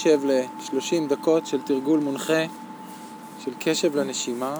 [0.00, 2.42] נשב ל-30 דקות של תרגול מונחה
[3.44, 4.56] של קשב לנשימה,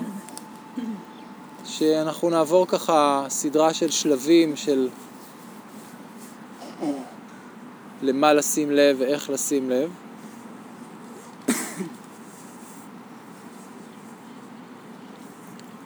[1.64, 4.88] שאנחנו נעבור ככה סדרה של שלבים של
[8.03, 9.90] למה לשים לב ואיך לשים לב.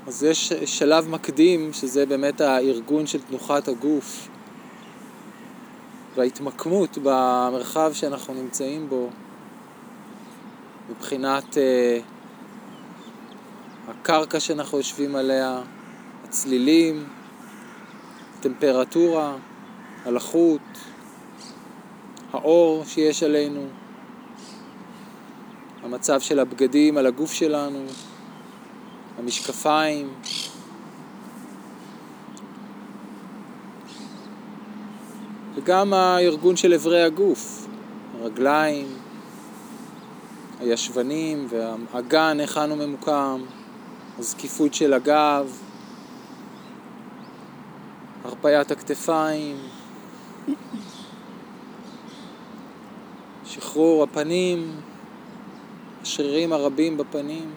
[0.07, 4.29] אז יש שלב מקדים, שזה באמת הארגון של תנוחת הגוף
[6.17, 9.11] וההתמקמות במרחב שאנחנו נמצאים בו
[10.91, 12.03] מבחינת uh,
[13.89, 15.61] הקרקע שאנחנו יושבים עליה,
[16.25, 17.09] הצלילים,
[18.41, 19.37] טמפרטורה,
[20.05, 20.61] הלחות,
[22.33, 23.67] האור שיש עלינו,
[25.83, 27.85] המצב של הבגדים על הגוף שלנו,
[29.19, 30.15] המשקפיים.
[35.55, 37.67] וגם הארגון של אברי הגוף,
[38.21, 38.87] הרגליים,
[40.61, 43.43] הישבנים והאגן, היכן הוא ממוקם,
[44.19, 45.59] הזקיפות של הגב,
[48.25, 49.57] הרפיית הכתפיים,
[53.45, 54.81] שחרור הפנים,
[56.03, 57.51] השרירים הרבים בפנים.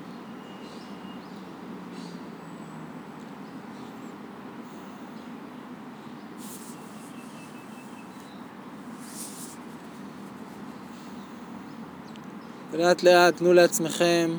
[12.78, 14.38] ולאט לאט תנו לעצמכם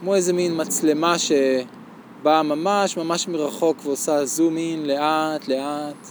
[0.00, 6.10] כמו איזה מין מצלמה שבאה ממש ממש מרחוק ועושה זום אין לאט לאט.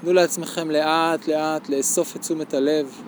[0.00, 3.02] תנו לעצמכם לאט לאט לאסוף את תשומת הלב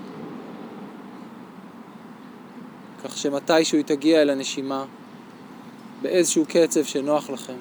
[3.04, 4.84] כך שמתישהו היא תגיע אל הנשימה
[6.02, 7.56] באיזשהו קצב שנוח לכם.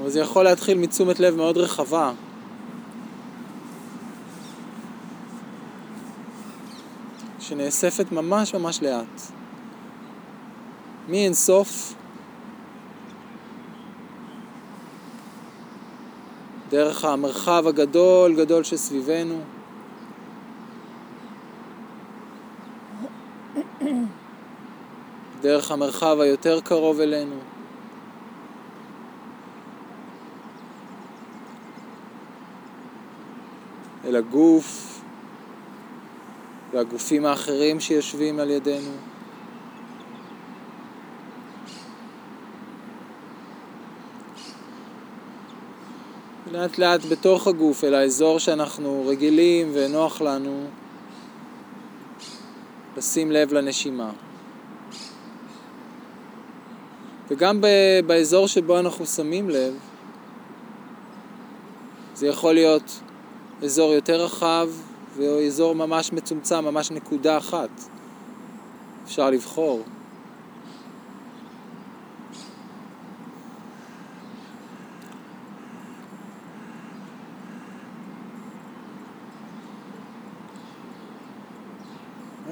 [0.00, 2.12] אבל זה יכול להתחיל מתשומת לב מאוד רחבה.
[7.50, 9.20] שנאספת ממש ממש לאט.
[11.08, 11.94] מאין סוף
[16.68, 19.40] דרך המרחב הגדול גדול שסביבנו.
[25.40, 27.36] דרך המרחב היותר קרוב אלינו.
[34.04, 34.89] אל הגוף,
[36.72, 38.90] והגופים האחרים שיושבים על ידינו.
[46.52, 50.66] לאט לאט בתוך הגוף, אל האזור שאנחנו רגילים ונוח לנו
[52.96, 54.10] לשים לב לנשימה.
[57.30, 57.60] וגם
[58.06, 59.74] באזור שבו אנחנו שמים לב,
[62.14, 63.00] זה יכול להיות
[63.62, 64.68] אזור יותר רחב
[65.16, 67.70] זה אזור ממש מצומצם, ממש נקודה אחת.
[69.04, 69.82] אפשר לבחור.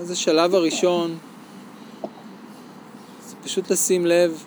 [0.00, 1.18] אז השלב הראשון
[3.26, 4.44] זה פשוט לשים לב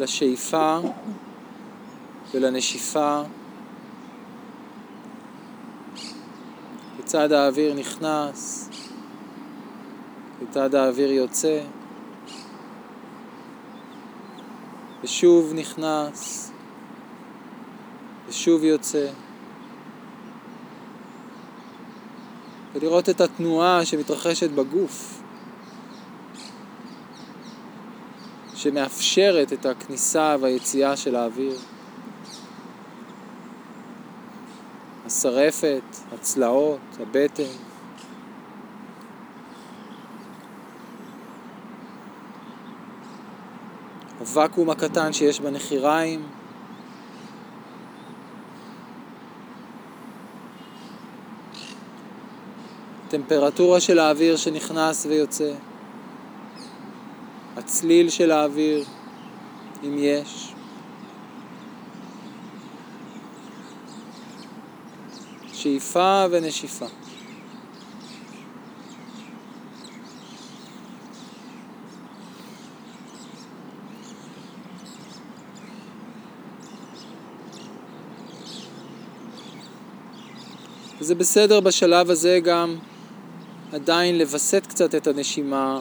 [0.00, 0.78] לשאיפה
[2.34, 3.22] ולנשיפה
[7.06, 8.68] כיצד האוויר נכנס,
[10.38, 11.60] כיצד האוויר יוצא,
[15.04, 16.52] ושוב נכנס,
[18.28, 19.08] ושוב יוצא.
[22.74, 25.22] ולראות את התנועה שמתרחשת בגוף,
[28.54, 31.58] שמאפשרת את הכניסה והיציאה של האוויר.
[35.26, 35.82] השרפת,
[36.12, 37.42] הצלעות, הבטן.
[44.18, 46.26] הוואקום הקטן שיש בנחיריים.
[53.08, 55.52] טמפרטורה של האוויר שנכנס ויוצא.
[57.56, 58.84] הצליל של האוויר,
[59.84, 60.55] אם יש.
[65.66, 66.86] שאיפה ונשיפה.
[81.00, 82.76] זה בסדר בשלב הזה גם
[83.72, 85.80] עדיין לווסת קצת את הנשימה,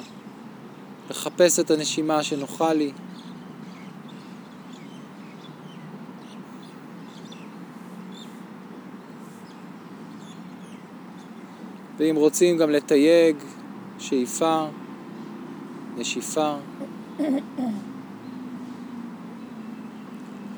[1.09, 2.91] לחפש את הנשימה שנוחה לי.
[12.05, 13.35] ואם רוצים גם לתייג,
[13.99, 14.65] שאיפה,
[15.97, 16.55] נשיפה,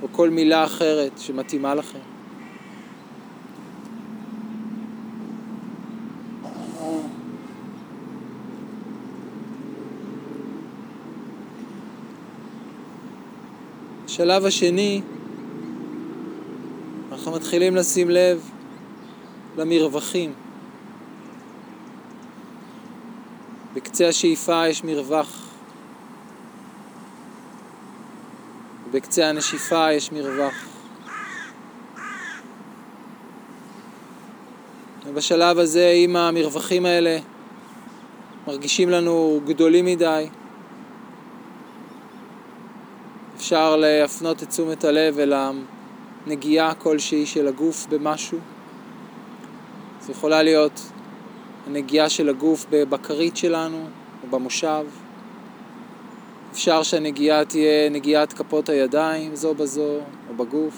[0.02, 2.00] או כל מילה אחרת שמתאימה לכם.
[14.06, 15.02] בשלב השני,
[17.12, 18.50] אנחנו מתחילים לשים לב
[19.58, 20.47] למרווחים.
[23.78, 25.48] בקצה השאיפה יש מרווח.
[28.92, 30.54] בקצה הנשיפה יש מרווח.
[35.06, 37.18] ובשלב הזה, אם המרווחים האלה
[38.48, 40.28] מרגישים לנו גדולים מדי,
[43.36, 45.34] אפשר להפנות את תשומת הלב אל
[46.26, 48.40] הנגיעה כלשהי של הגוף במשהו.
[50.02, 50.82] זו יכולה להיות
[51.68, 53.86] הנגיעה של הגוף בבקרית שלנו
[54.24, 54.86] או במושב.
[56.52, 60.00] אפשר שהנגיעה תהיה נגיעת כפות הידיים זו בזו
[60.30, 60.74] או בגוף.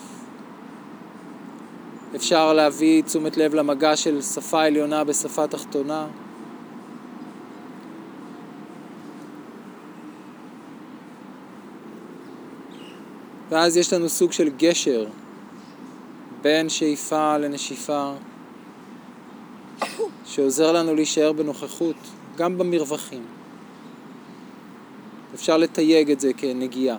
[2.15, 6.07] אפשר להביא תשומת לב למגע של שפה עליונה בשפה תחתונה.
[13.50, 15.06] ואז יש לנו סוג של גשר
[16.42, 18.12] בין שאיפה לנשיפה,
[20.25, 21.95] שעוזר לנו להישאר בנוכחות,
[22.37, 23.23] גם במרווחים.
[25.35, 26.97] אפשר לתייג את זה כנגיעה.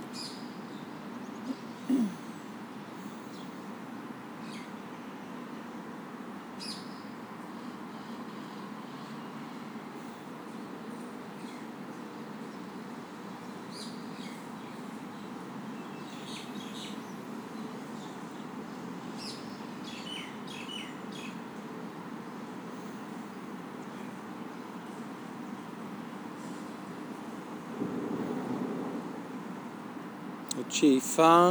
[30.60, 30.70] עוד
[31.10, 31.50] שאיפה,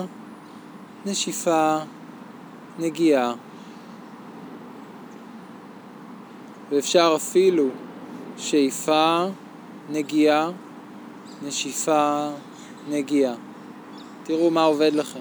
[1.05, 1.77] נשיפה,
[2.79, 3.33] נגיעה.
[6.71, 7.67] ואפשר אפילו
[8.37, 9.25] שאיפה,
[9.89, 10.49] נגיעה,
[11.45, 12.29] נשיפה,
[12.89, 13.33] נגיעה.
[14.23, 15.19] תראו מה עובד לכם.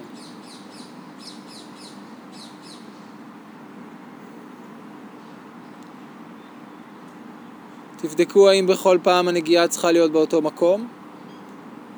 [7.97, 10.98] תבדקו האם בכל פעם הנגיעה צריכה להיות באותו מקום.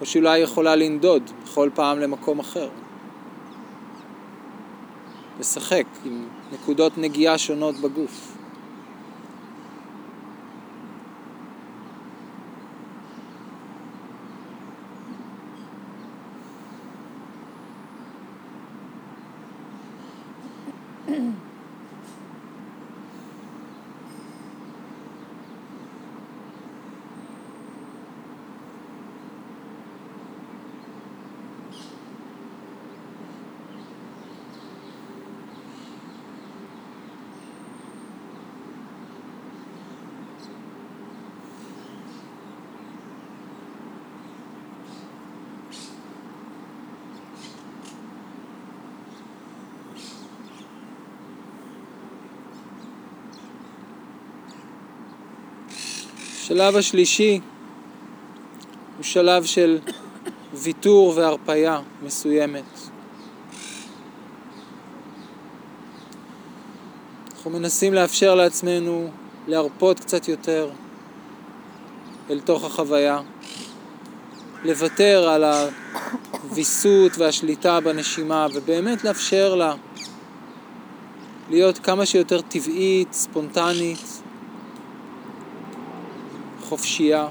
[0.01, 2.69] או שאולי יכולה לנדוד בכל פעם למקום אחר.
[5.39, 8.40] לשחק עם נקודות נגיעה שונות בגוף.
[56.51, 57.39] השלב השלישי
[58.97, 59.79] הוא שלב של
[60.53, 62.63] ויתור והרפאיה מסוימת.
[67.35, 69.09] אנחנו מנסים לאפשר לעצמנו
[69.47, 70.69] להרפות קצת יותר
[72.29, 73.19] אל תוך החוויה,
[74.63, 75.43] לוותר על
[76.31, 79.75] הוויסות והשליטה בנשימה ובאמת לאפשר לה
[81.49, 84.10] להיות כמה שיותר טבעית, ספונטנית,
[86.71, 87.27] חופשייה.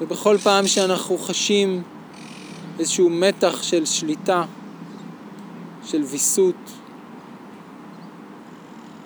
[0.00, 1.82] ובכל פעם שאנחנו חשים
[2.78, 4.44] איזשהו מתח של שליטה,
[5.84, 6.54] של ויסות,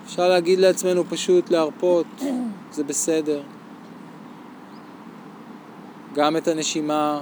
[0.07, 2.07] אפשר להגיד לעצמנו פשוט להרפות,
[2.73, 3.43] זה בסדר.
[6.15, 7.21] גם את הנשימה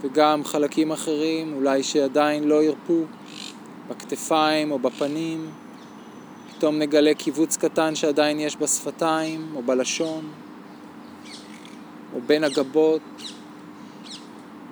[0.00, 3.02] וגם חלקים אחרים, אולי שעדיין לא ירפו,
[3.88, 5.50] בכתפיים או בפנים.
[6.58, 10.28] פתאום נגלה קיבוץ קטן שעדיין יש בשפתיים או בלשון
[12.14, 13.00] או בין הגבות,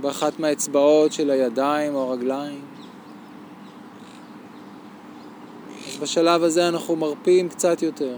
[0.01, 2.61] באחת מהאצבעות של הידיים או הרגליים.
[5.89, 8.17] אז בשלב הזה אנחנו מרפים קצת יותר.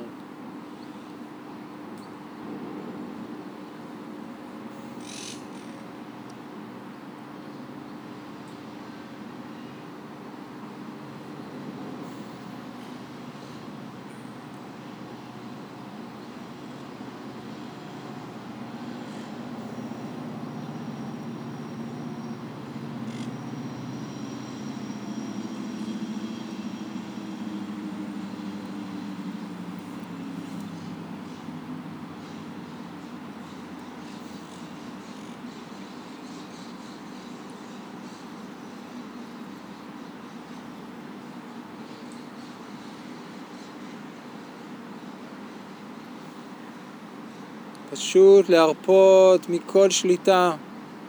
[47.97, 50.53] פשוט להרפות מכל שליטה,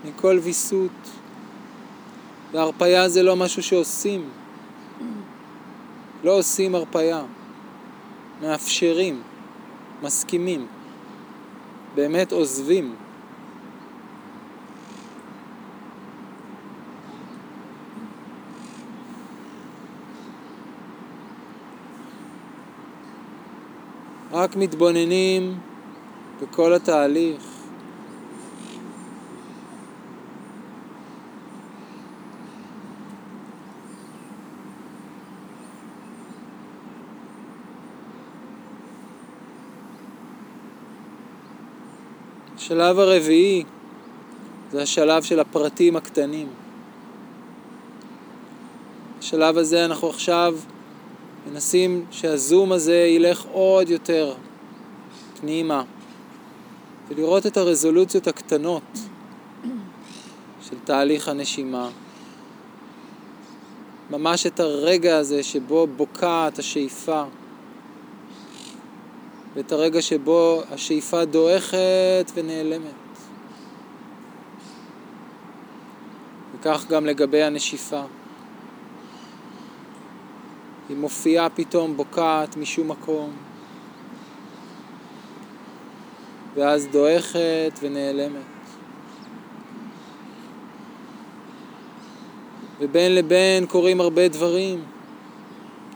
[0.06, 0.92] מכל ויסות.
[2.52, 4.30] והרפייה זה לא משהו שעושים.
[6.24, 7.24] לא עושים הרפייה.
[8.42, 9.22] מאפשרים,
[10.04, 10.68] מסכימים.
[11.96, 12.96] באמת עוזבים.
[24.32, 25.67] רק מתבוננים
[26.42, 27.42] בכל התהליך.
[42.56, 43.64] השלב הרביעי
[44.72, 46.48] זה השלב של הפרטים הקטנים.
[49.20, 50.56] בשלב הזה אנחנו עכשיו
[51.52, 54.34] מנסים שהזום הזה ילך עוד יותר
[55.40, 55.84] פנימה
[57.10, 59.00] ולראות את הרזולוציות הקטנות
[60.62, 61.90] של תהליך הנשימה.
[64.12, 67.24] ממש את הרגע הזה שבו בוקעת השאיפה
[69.56, 72.92] ואת הרגע שבו השאיפה דועכת ונעלמת.
[76.56, 78.02] וכך גם לגבי הנשיפה.
[80.90, 83.34] היא מופיעה פתאום בוקעת משום מקום,
[86.58, 88.42] ואז דועכת ונעלמת.
[92.80, 94.84] ובין לבין קורים הרבה דברים,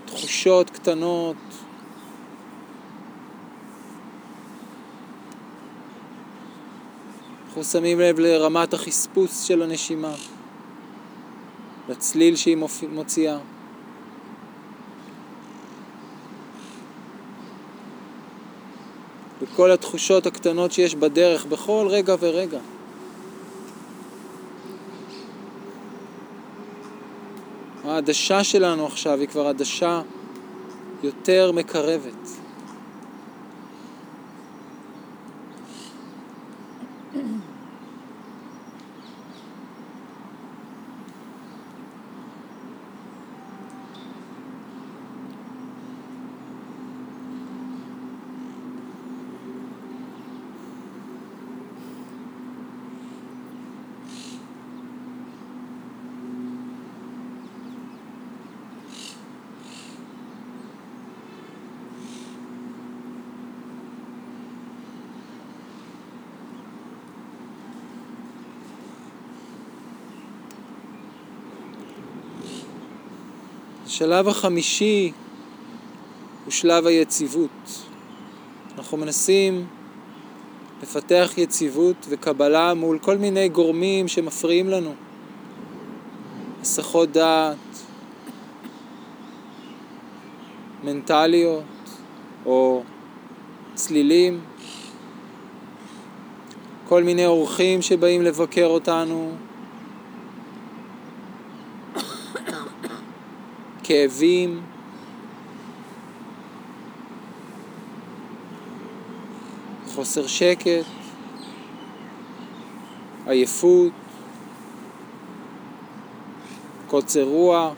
[0.05, 1.35] תחושות קטנות,
[7.47, 10.13] אנחנו שמים לב לרמת החספוס של הנשימה,
[11.89, 12.57] לצליל שהיא
[12.91, 13.37] מוציאה.
[19.53, 22.59] וכל התחושות הקטנות שיש בדרך בכל רגע ורגע.
[27.83, 30.01] העדשה שלנו עכשיו היא כבר עדשה
[31.03, 32.40] יותר מקרבת.
[73.91, 75.11] השלב החמישי
[76.45, 77.85] הוא שלב היציבות.
[78.77, 79.67] אנחנו מנסים
[80.83, 84.93] לפתח יציבות וקבלה מול כל מיני גורמים שמפריעים לנו.
[86.61, 87.57] הסחות דעת,
[90.83, 91.63] מנטליות
[92.45, 92.83] או
[93.75, 94.39] צלילים,
[96.87, 99.31] כל מיני אורחים שבאים לבקר אותנו,
[103.91, 104.61] כאבים,
[109.95, 110.85] חוסר שקט,
[113.27, 113.91] עייפות,
[116.87, 117.73] קוצר רוח,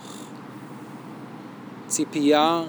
[1.87, 2.61] ציפייה,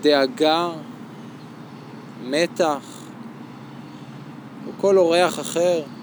[0.00, 0.68] דאגה,
[2.24, 3.02] מתח,
[4.66, 5.97] או כל אורח אחר.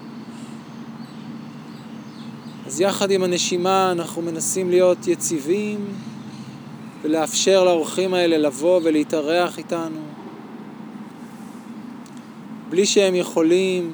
[2.76, 5.86] אז יחד עם הנשימה אנחנו מנסים להיות יציבים
[7.02, 10.00] ולאפשר לאורחים האלה לבוא ולהתארח איתנו
[12.70, 13.92] בלי שהם יכולים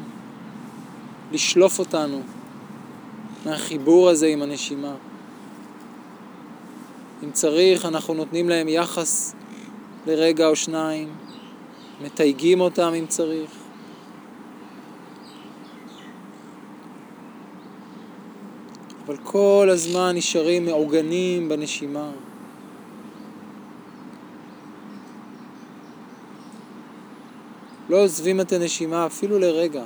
[1.32, 2.22] לשלוף אותנו
[3.46, 4.94] מהחיבור הזה עם הנשימה.
[7.24, 9.34] אם צריך, אנחנו נותנים להם יחס
[10.06, 11.08] לרגע או שניים,
[12.04, 13.61] מתייגים אותם אם צריך.
[19.12, 22.10] אבל כל הזמן נשארים מעוגנים בנשימה.
[27.88, 29.84] לא עוזבים את הנשימה אפילו לרגע.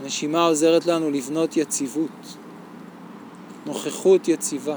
[0.00, 2.36] הנשימה עוזרת לנו לבנות יציבות,
[3.66, 4.76] נוכחות יציבה.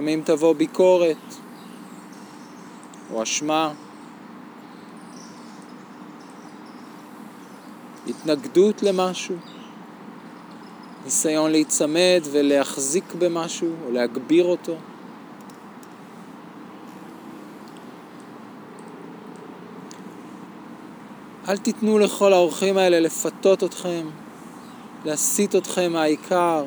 [0.00, 1.16] לפעמים תבוא ביקורת
[3.12, 3.72] או אשמה,
[8.08, 9.36] התנגדות למשהו,
[11.04, 14.76] ניסיון להיצמד ולהחזיק במשהו או להגביר אותו.
[21.48, 24.06] אל תיתנו לכל האורחים האלה לפתות אתכם,
[25.04, 26.64] להסיט אתכם מהעיקר,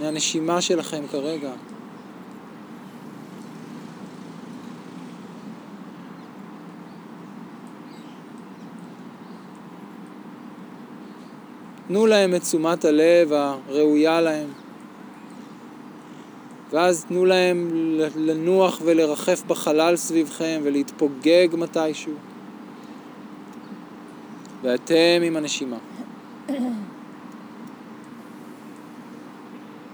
[0.00, 1.52] מהנשימה שלכם כרגע.
[11.88, 14.48] תנו להם את תשומת הלב הראויה להם,
[16.70, 17.70] ואז תנו להם
[18.16, 22.12] לנוח ולרחף בחלל סביבכם ולהתפוגג מתישהו.
[24.62, 25.76] ואתם עם הנשימה.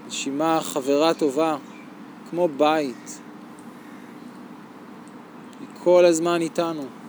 [0.07, 1.57] נשימה חברה טובה,
[2.29, 3.19] כמו בית.
[5.59, 7.02] היא כל הזמן איתנו.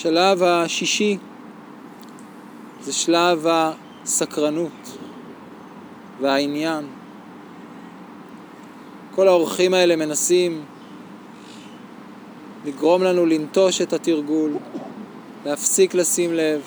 [0.00, 1.16] השלב השישי
[2.82, 4.98] זה שלב הסקרנות
[6.20, 6.86] והעניין.
[9.14, 10.64] כל האורחים האלה מנסים
[12.64, 14.56] לגרום לנו לנטוש את התרגול,
[15.46, 16.62] להפסיק לשים לב,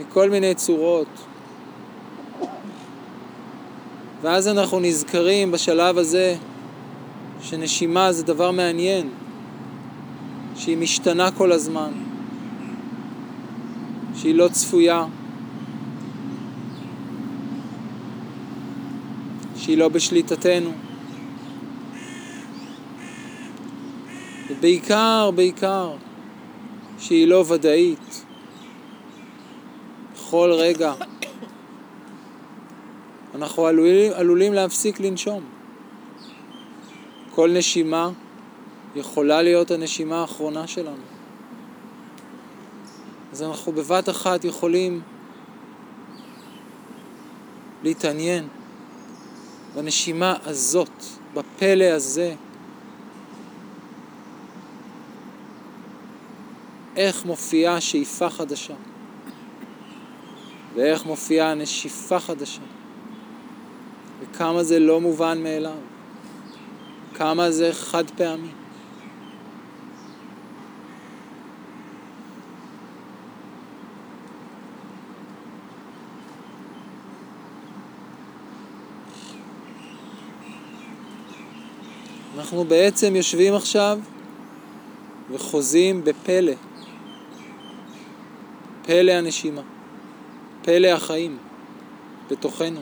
[0.00, 1.08] מכל מיני צורות.
[4.22, 6.36] ואז אנחנו נזכרים בשלב הזה
[7.40, 9.21] שנשימה זה דבר מעניין.
[10.62, 11.92] שהיא משתנה כל הזמן,
[14.14, 15.04] שהיא לא צפויה,
[19.56, 20.70] שהיא לא בשליטתנו.
[24.50, 25.96] ובעיקר, בעיקר,
[26.98, 28.24] שהיא לא ודאית.
[30.14, 30.94] בכל רגע
[33.34, 35.42] אנחנו עלולים, עלולים להפסיק לנשום.
[37.34, 38.10] כל נשימה
[38.94, 41.02] יכולה להיות הנשימה האחרונה שלנו.
[43.32, 45.00] אז אנחנו בבת אחת יכולים
[47.82, 48.48] להתעניין
[49.74, 52.34] בנשימה הזאת, בפלא הזה.
[56.96, 58.74] איך מופיעה שאיפה חדשה,
[60.74, 62.60] ואיך מופיעה נשיפה חדשה,
[64.20, 65.78] וכמה זה לא מובן מאליו,
[67.14, 68.61] כמה זה חד פעמי.
[82.36, 83.98] אנחנו בעצם יושבים עכשיו
[85.30, 86.52] וחוזים בפלא.
[88.86, 89.62] פלא הנשימה,
[90.62, 91.38] פלא החיים
[92.30, 92.80] בתוכנו.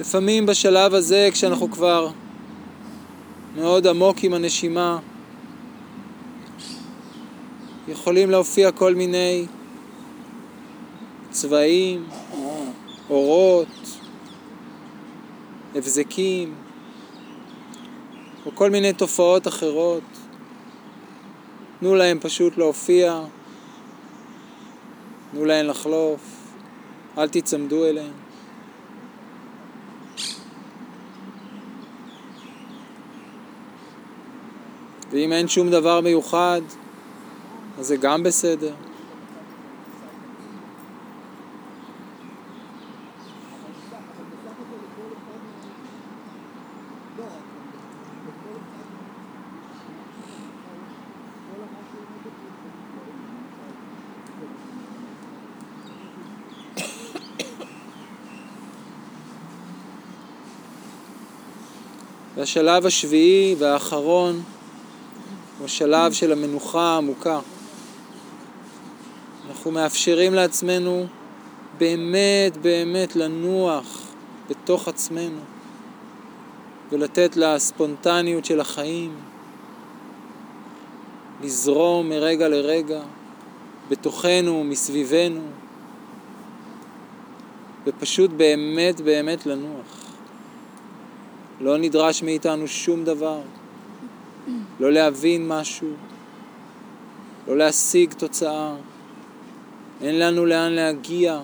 [0.00, 2.08] לפעמים בשלב הזה, כשאנחנו כבר
[3.56, 4.98] מאוד עמוק עם הנשימה,
[7.88, 9.46] יכולים להופיע כל מיני
[11.30, 12.04] צבעים,
[13.10, 13.98] אורות,
[15.74, 16.54] הבזקים,
[18.46, 20.02] או כל מיני תופעות אחרות.
[21.80, 23.20] תנו להם פשוט להופיע,
[25.30, 26.20] תנו להם לחלוף,
[27.18, 28.25] אל תיצמדו אליהם.
[35.16, 36.60] ואם אין שום דבר מיוחד,
[37.78, 38.74] אז זה גם בסדר.
[62.38, 64.42] השלב השביעי והאחרון
[65.66, 67.40] השלב של המנוחה העמוקה.
[69.48, 71.06] אנחנו מאפשרים לעצמנו
[71.78, 74.06] באמת באמת לנוח
[74.50, 75.40] בתוך עצמנו
[76.92, 79.14] ולתת לספונטניות של החיים
[81.42, 83.00] לזרום מרגע לרגע
[83.88, 85.42] בתוכנו, מסביבנו,
[87.86, 90.04] ופשוט באמת באמת לנוח.
[91.60, 93.40] לא נדרש מאיתנו שום דבר,
[94.80, 95.92] לא להבין משהו,
[97.48, 98.74] לא להשיג תוצאה,
[100.00, 101.40] אין לנו לאן להגיע,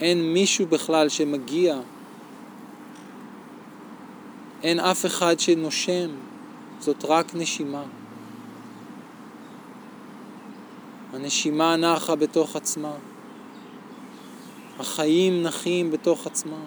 [0.00, 1.76] אין מישהו בכלל שמגיע,
[4.62, 6.10] אין אף אחד שנושם,
[6.80, 7.82] זאת רק נשימה.
[11.12, 12.92] הנשימה נחה בתוך עצמה.
[14.78, 16.66] החיים נחים בתוך עצמם.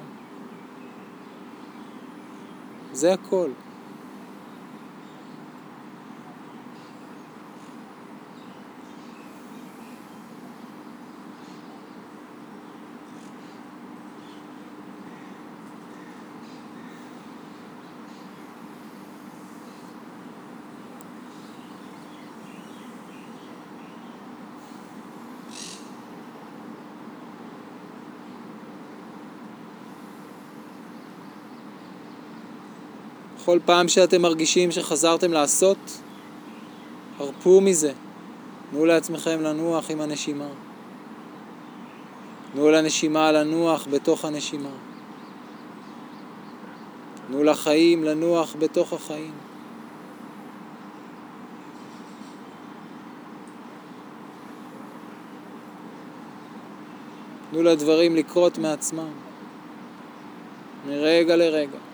[2.94, 3.50] זה הכל.
[33.48, 35.78] בכל פעם שאתם מרגישים שחזרתם לעשות,
[37.20, 37.94] הרפו מזה.
[38.72, 40.48] תנו לעצמכם לנוח עם הנשימה.
[42.54, 44.70] תנו לנשימה לנוח בתוך הנשימה.
[47.28, 49.34] תנו לחיים לנוח בתוך החיים.
[57.52, 59.12] תנו לדברים לקרות מעצמם,
[60.88, 61.87] מרגע לרגע.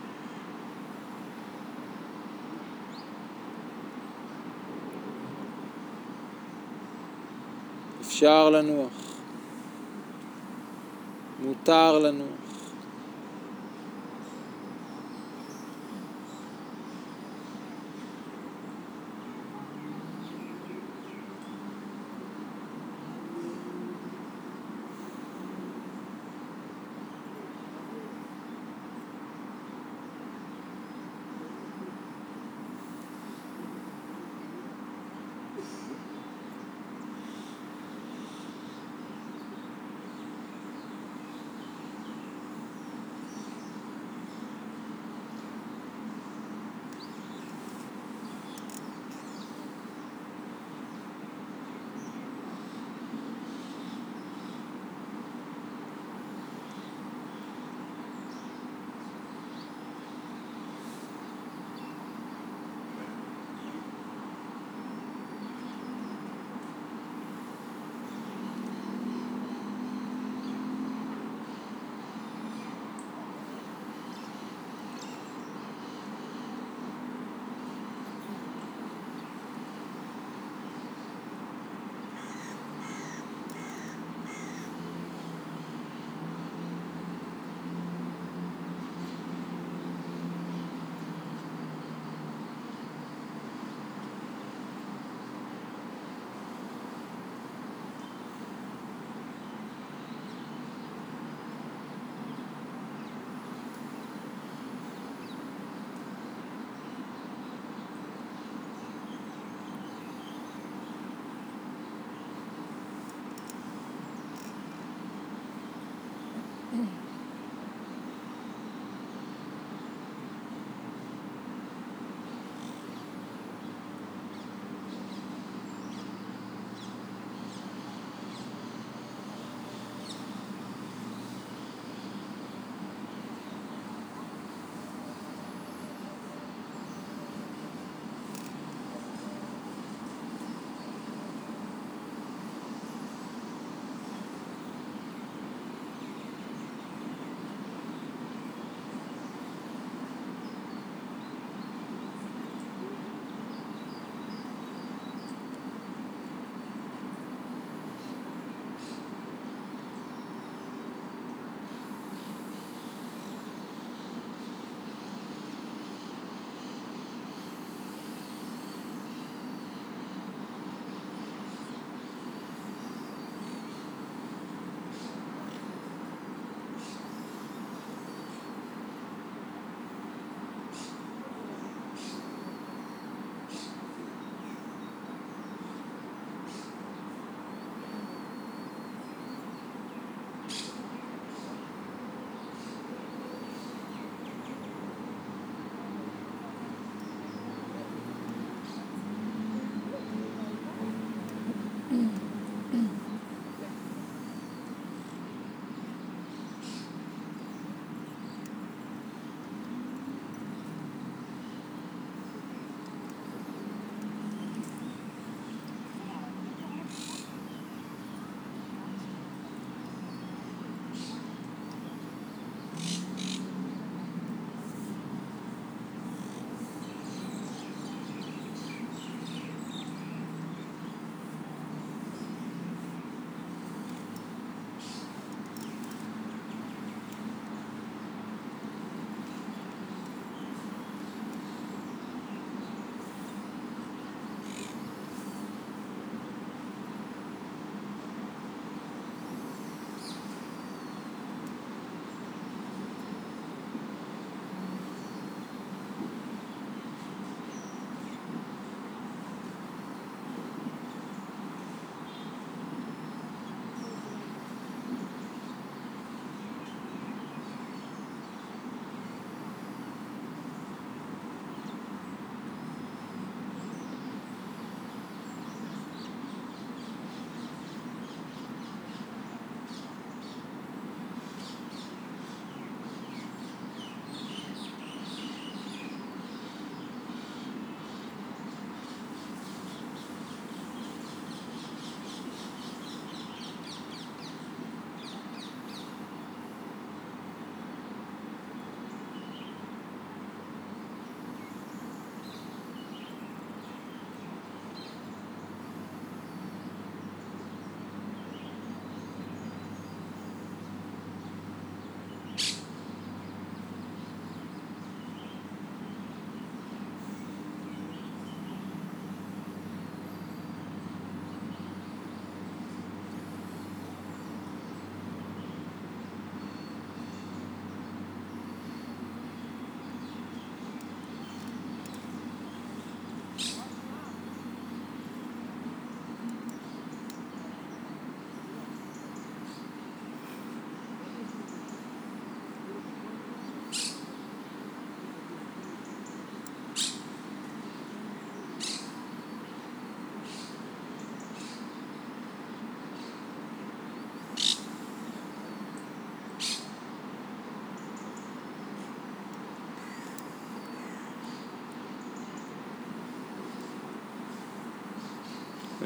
[8.23, 8.91] אפשר לנוח,
[11.39, 12.42] מותר לנוח.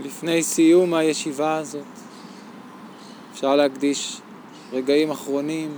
[0.08, 1.86] ולפני סיום הישיבה הזאת,
[3.34, 4.22] אפשר להקדיש
[4.74, 5.78] רגעים אחרונים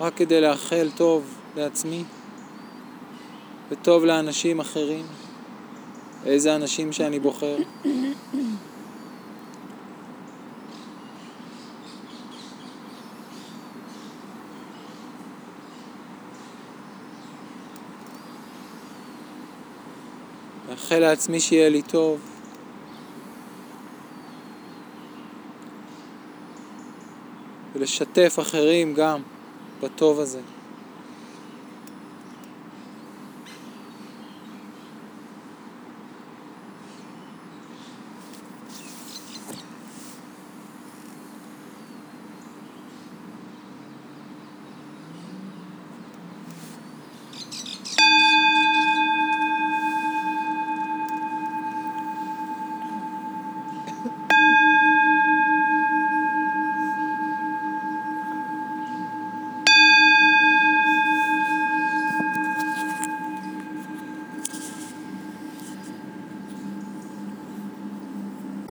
[0.00, 2.04] רק כדי לאחל טוב לעצמי
[3.70, 5.06] וטוב לאנשים אחרים,
[6.26, 7.56] איזה אנשים שאני בוחר.
[20.70, 22.33] לאחל לעצמי שיהיה לי טוב.
[27.84, 29.20] ולשתף אחרים גם
[29.82, 30.40] בטוב הזה.